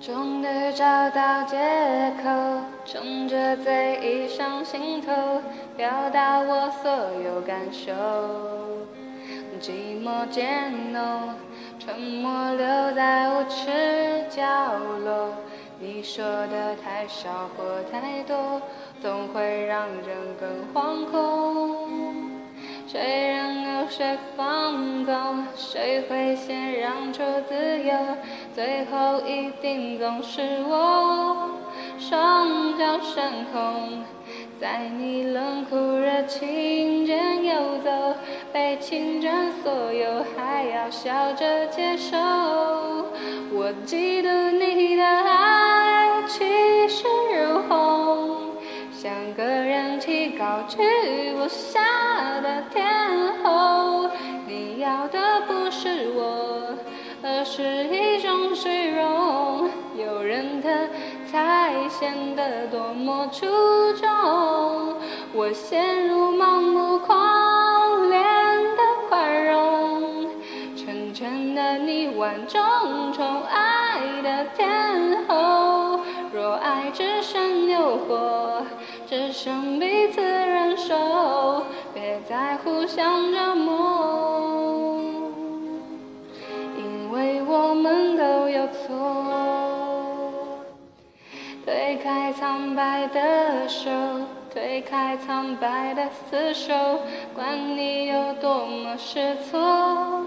[0.00, 1.56] 终于找到借
[2.22, 2.30] 口，
[2.84, 5.12] 撑着醉意上心头，
[5.76, 6.90] 表达我所
[7.20, 7.92] 有感受。
[9.60, 11.34] 寂寞渐浓，
[11.80, 14.44] 沉默留在无耻角
[15.04, 15.30] 落。
[15.80, 18.62] 你说的太少或太多，
[19.02, 22.27] 总会让人更惶恐。
[23.88, 25.44] 谁放纵？
[25.56, 27.94] 谁会先让出自由？
[28.54, 31.50] 最后一定总是我，
[31.98, 34.04] 双脚升空，
[34.60, 37.90] 在你冷酷热情间游走，
[38.52, 42.16] 被侵占所有还要笑着接受。
[43.50, 46.44] 我嫉妒你的爱气
[46.88, 48.48] 势如虹。
[48.92, 50.76] 像个人气高居
[51.32, 51.80] 不下
[52.42, 52.84] 的天
[53.44, 53.47] 后，
[61.30, 63.46] 才显得多么出
[63.94, 64.08] 众，
[65.34, 68.22] 我陷入盲目狂恋
[68.76, 70.26] 的宽容，
[70.76, 72.60] 成全了你万种
[73.12, 76.00] 宠爱的天后。
[76.32, 78.62] 若爱只剩诱惑。
[79.10, 81.62] 只剩彼此忍受，
[81.94, 85.00] 别再互相折磨，
[86.76, 89.27] 因为我们都有错。
[92.02, 93.90] 开苍白的手，
[94.52, 96.74] 推开苍白的厮守，
[97.34, 100.24] 管你有多么失措，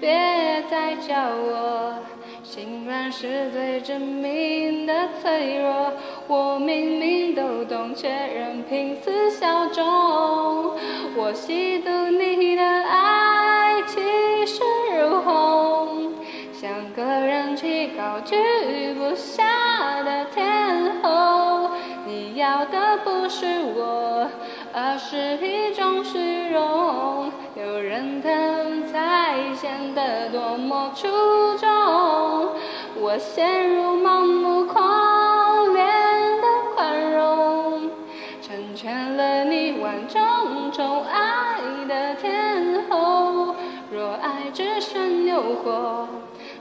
[0.00, 1.94] 别再叫我。
[2.42, 5.92] 心软是最致命的脆弱，
[6.26, 9.84] 我明明都懂，却任凭此小众。
[11.14, 12.01] 我嫉妒
[17.42, 21.70] 个人气高居不下的天后。
[22.06, 23.44] 你要的不是
[23.74, 24.28] 我，
[24.72, 27.32] 而是一种虚荣。
[27.56, 31.08] 有人疼才显得多么出
[31.58, 31.68] 众。
[33.00, 35.84] 我陷入盲目狂恋
[36.40, 37.90] 的宽容，
[38.40, 43.56] 成全了你万众宠爱的天后。
[43.90, 46.06] 若爱只剩诱惑，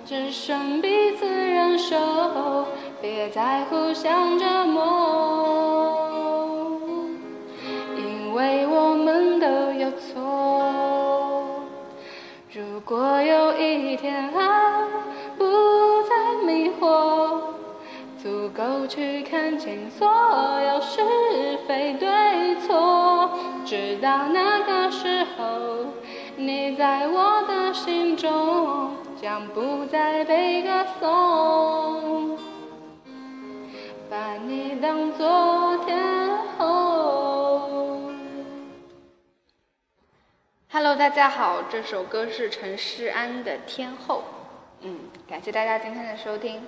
[0.06, 2.66] 只剩彼此忍受，
[3.01, 6.79] 别再互相折磨，
[7.97, 10.19] 因为我们都有错。
[12.53, 14.84] 如果有一天爱
[15.38, 15.45] 不
[16.03, 16.12] 再。
[16.44, 17.39] 迷惑，
[18.18, 21.03] 足够去看清所有是
[21.68, 23.29] 非对错。
[23.63, 25.85] 直到那个时候，
[26.35, 28.81] 你在我的心中
[29.22, 32.40] 将不再被歌颂，
[34.09, 35.96] 把你当作天
[36.58, 38.02] 后。
[40.72, 44.24] Hello，大家好，这首歌是陈势安的《天后》。
[44.88, 44.98] 嗯，
[45.30, 46.60] 感谢大家今天的收听。